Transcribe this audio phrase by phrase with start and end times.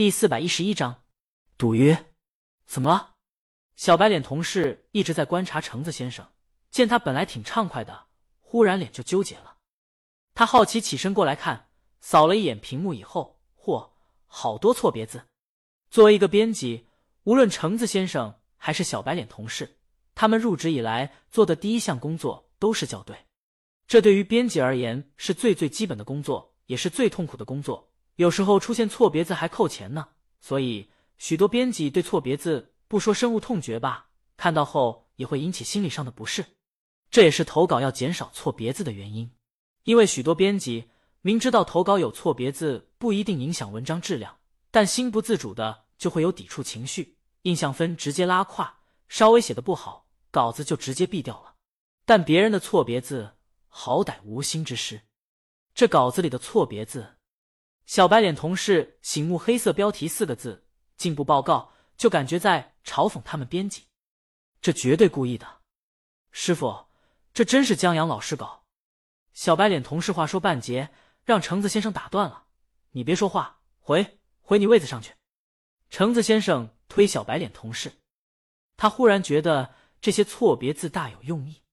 [0.00, 1.02] 第四百一十一章
[1.58, 2.06] 赌约。
[2.64, 3.16] 怎么了？
[3.76, 6.26] 小白脸同事一直在观察橙子先生，
[6.70, 8.06] 见他本来挺畅快的，
[8.40, 9.58] 忽然脸就纠结了。
[10.32, 11.68] 他好奇起身过来看，
[12.00, 13.90] 扫了一眼屏幕以后，嚯，
[14.24, 15.22] 好多错别字。
[15.90, 16.86] 作为一个编辑，
[17.24, 19.76] 无论橙子先生还是小白脸同事，
[20.14, 23.14] 他们入职以来做的第一项工作都是校对。
[23.86, 27.89] 这对于编辑而言是最最基本的工作，也是最痛苦的工作。
[28.20, 30.08] 有时候出现错别字还扣钱呢。
[30.42, 36.44] 所以，许多编辑对错别字不说深恶痛绝吧，看到后也会引起心理上的不适。
[37.10, 39.30] 这也是投稿要减少错别字的原因。
[39.84, 40.90] 因为许多编辑
[41.22, 44.36] 明知道投稿有错别字不一定影响文章质量，
[44.70, 51.54] 但心不自主的就会有抵触情绪，印象分直接拉胯，稍微写的不好，稿子就直接毙掉了。
[52.04, 53.36] 但别人的错别字。
[53.72, 55.00] 好歹无心之失，
[55.72, 57.18] 这稿子里的错别字，
[57.90, 60.64] 小白脸同事醒目黑色标题四个字
[60.96, 63.88] 进步报告，就感觉在嘲讽他们编辑，
[64.60, 65.62] 这绝对故意的。
[66.30, 66.86] 师傅，
[67.34, 68.62] 这真是江阳老师搞。
[69.32, 70.90] 小白脸同事话说半截，
[71.24, 72.44] 让橙子先生打断了
[72.94, 75.14] ：“你别说话，回回你位子上去。”
[75.90, 77.94] 橙子先生推小白脸同事，
[78.76, 81.64] 他忽然觉得这些错别字大有用意。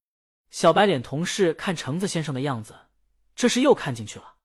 [0.50, 2.76] 小白脸同事看橙子先生的样子，
[3.36, 4.37] 这是又看进去了。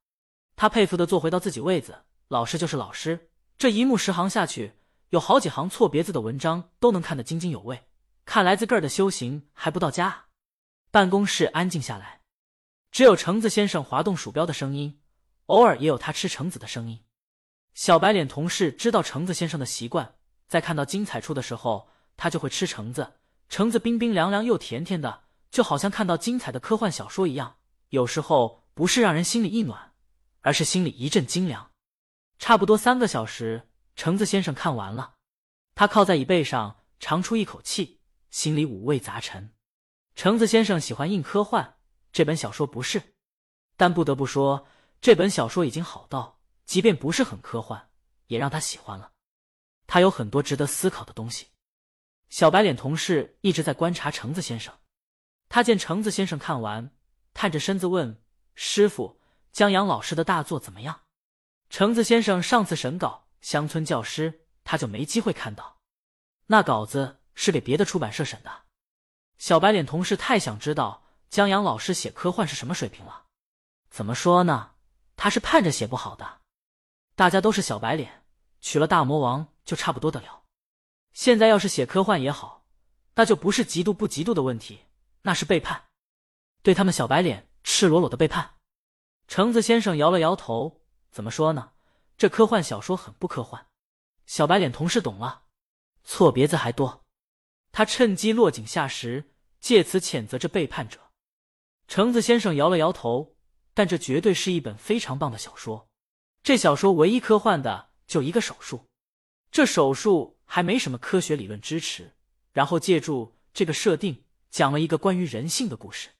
[0.56, 2.05] 他佩服的坐回到自己位子。
[2.28, 4.72] 老师就是老师，这一目十行下去，
[5.11, 7.89] 有好几行错别字的文章都能看得津津有味。
[8.25, 10.27] 看来自个儿的修行还不到家。
[10.91, 12.20] 办公室安静下来，
[12.91, 15.00] 只有橙子先生滑动鼠标的声音，
[15.47, 17.00] 偶尔也有他吃橙子的声音。
[17.75, 20.14] 小白脸同事知道橙子先生的习惯，
[20.48, 23.14] 在看到精彩处的时候，他就会吃橙子。
[23.48, 25.22] 橙子冰冰凉凉又甜甜的。
[25.50, 27.56] 就好像看到精彩的科幻小说一样，
[27.91, 29.92] 有时候不是让人心里一暖，
[30.43, 31.73] 而是心里一阵惊凉。
[32.39, 35.15] 差不多三个小时，橙子先生看完了，
[35.75, 39.55] 他靠在椅背上，长出一口气，心里五味杂陈。
[40.15, 41.77] 橙子先生喜欢硬科幻，
[42.12, 43.15] 这本小说不是，
[43.77, 44.66] 但不得不说，
[45.00, 47.89] 这本小说已经好到，即便不是很科幻，
[48.27, 49.12] 也让他喜欢了。
[49.87, 51.49] 他有很多值得思考的东西。
[52.28, 54.75] 小白脸同事一直在观察橙子先生。
[55.49, 56.91] 他见橙子先生看完，
[57.34, 58.22] 探着身子问
[58.55, 59.21] 师傅
[59.53, 61.03] ：“江阳老师的大作怎么样？”
[61.71, 64.33] 橙子先生上次审稿《乡村教师》，
[64.65, 65.79] 他就没机会看到，
[66.47, 68.65] 那稿子是给别的出版社审的。
[69.39, 73.25] 小白脸同事太想知道江阳老师写科幻是什么水平了。
[73.91, 74.73] 怎么说呢？
[75.17, 76.41] 他是盼着写不好的。
[77.15, 78.25] 大家都是小白脸，
[78.61, 80.45] 娶了大魔王就差不多得了。
[81.13, 82.65] 现在要是写科幻也好，
[83.15, 84.87] 那就不是嫉妒不嫉妒的问题。
[85.23, 85.84] 那是背叛，
[86.63, 88.52] 对他们小白脸赤裸裸的背叛。
[89.34, 91.72] 橙子先生摇了摇头，怎么说呢？
[92.19, 93.66] 这科幻小说很不科幻。
[94.26, 95.44] 小白脸同事懂了，
[96.04, 97.03] 错别字还多，
[97.71, 101.00] 他趁机落井下石，借此谴责这背叛者。
[101.88, 103.34] 橙子先生摇了摇头，
[103.72, 105.88] 但这绝对是一本非常棒的小说。
[106.42, 108.84] 这小说唯一科幻的就一个手术，
[109.50, 112.12] 这手术还没什么科学理论支持，
[112.53, 114.25] 然后借助这个设定。
[114.50, 116.10] 讲了一个关于人性的故事，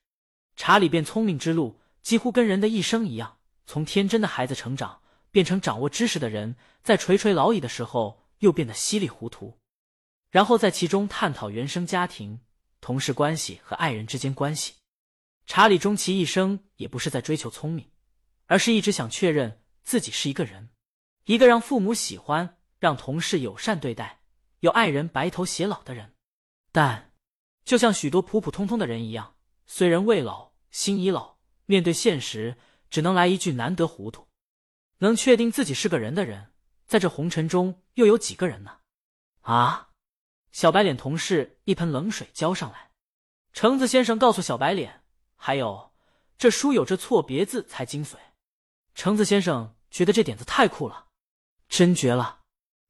[0.55, 9.57] 查理变聪明之路几乎跟人的一生一样，从天真的孩子成长，变成掌握知识的人，在垂垂老矣的时候又变得稀里糊涂，
[10.29, 12.41] 然后在其中探讨原生家庭、
[12.81, 14.73] 同事关系和爱人之间关系。
[15.45, 17.89] 查理终其一生也不是在追求聪明，
[18.45, 20.69] 而是一直想确认自己是一个人，
[21.25, 24.19] 一个让父母喜欢、让同事友善对待、
[24.59, 26.13] 有爱人白头偕老的人，
[26.71, 27.09] 但。
[27.65, 29.35] 就像许多普普通通的人一样，
[29.65, 31.32] 虽然未老，心已老。
[31.65, 32.57] 面对现实，
[32.89, 34.27] 只能来一句：难得糊涂。
[34.99, 36.51] 能确定自己是个人的人，
[36.85, 38.79] 在这红尘中又有几个人呢？
[39.41, 39.89] 啊！
[40.51, 42.91] 小白脸同事一盆冷水浇上来。
[43.53, 45.03] 橙子先生告诉小白脸
[45.35, 45.93] ：“还有，
[46.37, 48.15] 这书有这错别字才精髓。”
[48.95, 51.07] 橙子先生觉得这点子太酷了，
[51.67, 52.41] 真绝了。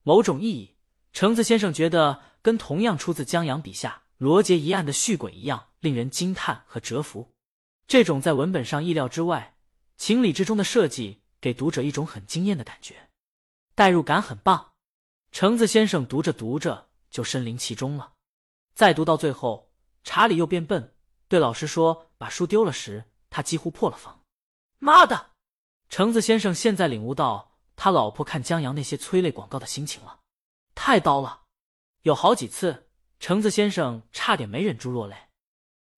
[0.04, 0.76] 某种意义，
[1.14, 4.04] 橙子先生觉得跟同样出自江阳笔下。
[4.18, 7.34] 罗杰一案的续鬼一样令人惊叹和折服，
[7.88, 9.58] 这种在文本上意料之外、
[9.98, 13.10] 情理之中的设计，给读者一种很惊艳的感觉，
[13.76, 14.74] 代入感很棒。
[15.32, 18.14] 橙子先生读着读着就身临其中了。
[18.74, 19.72] 再读到最后，
[20.04, 20.96] 查理又变笨，
[21.28, 24.24] 对老师说把书丢了时，他几乎破了防。
[24.80, 25.32] 妈的！
[25.90, 30.22] 橙子先生现在领悟到他老婆看江阳那些催泪广告的心情了，
[30.74, 31.44] 太刀了，
[32.02, 32.90] 有好几次。
[33.20, 35.16] 橙子先生差点没忍住落泪，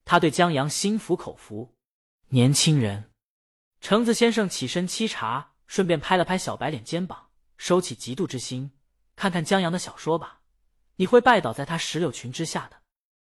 [0.04, 1.75] 他对江阳心服口服。
[2.30, 3.12] 年轻人，
[3.80, 7.30] 橙子先生起身沏茶，顺便拍了拍小白脸肩膀。
[7.58, 8.72] 收起嫉妒之心，
[9.16, 10.42] 看看江阳的小说吧，
[10.96, 12.82] 你会拜倒在他石榴裙之下的。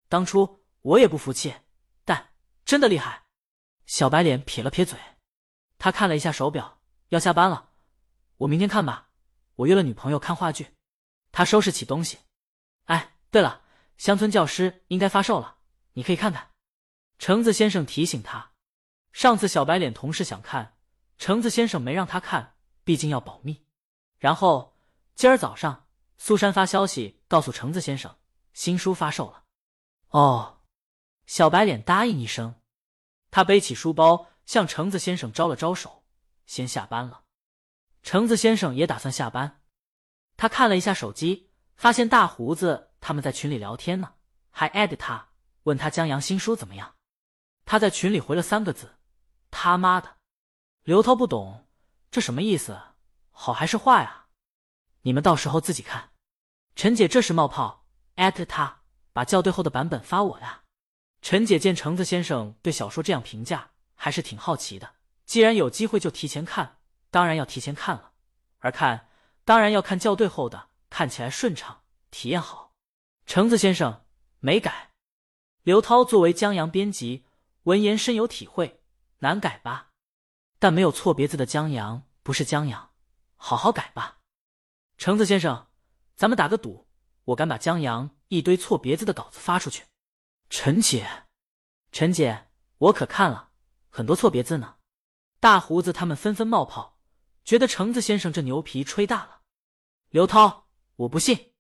[0.09, 1.55] 当初我也不服气，
[2.05, 2.33] 但
[2.67, 3.25] 真的厉害。
[3.87, 4.99] 小白脸撇了撇嘴，
[5.79, 7.71] 他看了一下手表，要下班了，
[8.39, 9.09] 我明天看吧。
[9.55, 10.75] 我约了女朋友看话剧。
[11.33, 12.19] 他收拾起东西，
[12.85, 13.63] 哎，对了，
[13.97, 15.59] 乡村教师应该发售了，
[15.93, 16.51] 你可以看看。
[17.19, 18.50] 橙子先生提醒他，
[19.13, 20.77] 上次小白脸同事想看，
[21.19, 22.55] 橙子先生没让他看，
[22.85, 23.65] 毕竟要保密。
[24.19, 24.77] 然后
[25.15, 25.87] 今儿早上，
[26.17, 28.17] 苏珊发消息告诉橙子先生，
[28.53, 29.45] 新书发售了。
[30.11, 30.61] 哦，
[31.27, 32.57] 小白脸答应一声，
[33.31, 36.05] 他背起书包向橙子先生招了招手，
[36.47, 37.25] 先下班了。
[38.03, 39.61] 橙子先生也打算下班。
[40.37, 44.15] 他看了一下手机，发现大胡子他们在群里聊天呢，
[44.51, 45.29] 还艾特他，
[45.65, 46.95] 问他江阳新书怎么样。
[47.65, 48.97] 他在群里回了三个字
[49.51, 50.17] ：“他妈的！”
[50.85, 51.67] 刘涛不懂
[52.11, 52.81] 这什么意思，
[53.31, 54.29] 好还是坏啊？
[55.03, 56.11] 你们到时候自己看。
[56.75, 57.87] 陈姐这时冒泡，
[58.17, 58.83] 艾特他，
[59.13, 60.63] 把校对后的版本发我呀。
[61.23, 64.95] 陈姐见橙子先生对小说这样评价，还是挺好奇的。
[65.27, 66.79] 既然有机会就提前看，
[67.11, 68.13] 当然要提前看了，
[68.59, 69.09] 而看。
[69.45, 72.75] 当然要看校对后的，看起来顺畅，体验好。
[73.27, 74.05] 橙子先生
[74.39, 74.91] 没改。
[75.63, 77.27] 刘涛作为江阳编辑，
[77.65, 78.80] 闻言深有体会，
[79.21, 79.93] 难改吧？
[80.59, 82.93] 但没有错别字的江阳不是江阳，
[83.37, 84.19] 好好改吧。
[84.99, 85.69] 橙子先生，
[86.17, 86.87] 咱们打个赌，
[87.25, 89.85] 我敢把江阳一堆错别字的稿子发出去。
[90.51, 91.25] 陈姐，
[91.93, 93.53] 陈姐，我可看了
[93.89, 94.77] 很多错别字呢。
[95.39, 96.99] 大胡子他们纷纷冒泡。
[97.43, 99.41] 觉得橙子先生这牛皮吹大了，
[100.11, 101.55] 刘涛，我不信。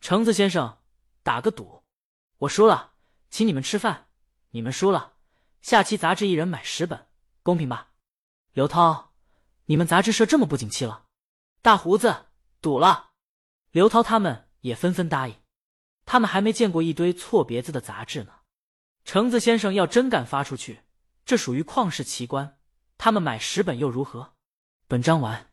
[0.00, 0.78] 橙子先生，
[1.24, 1.82] 打个赌，
[2.38, 2.94] 我输了，
[3.28, 4.06] 请你们吃饭；
[4.50, 5.15] 你们输了，
[5.62, 7.06] 下期杂志一人买十本，
[7.42, 7.92] 公平吧？
[8.52, 9.12] 刘涛，
[9.66, 11.04] 你们杂志社这么不景气了？
[11.60, 12.26] 大胡子，
[12.60, 13.10] 赌了。
[13.72, 15.36] 刘涛他们也纷纷答应，
[16.04, 18.32] 他们还没见过一堆错别字的杂志呢。
[19.04, 20.82] 橙子先生要真敢发出去，
[21.24, 22.58] 这属于旷世奇观，
[22.96, 24.34] 他们买十本又如何？
[24.88, 25.50] 本章完。